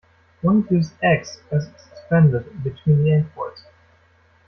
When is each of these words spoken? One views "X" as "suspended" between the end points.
One 0.41 0.63
views 0.63 0.95
"X" 1.03 1.41
as 1.51 1.69
"suspended" 1.77 2.63
between 2.63 3.03
the 3.03 3.13
end 3.13 3.31
points. 3.35 3.65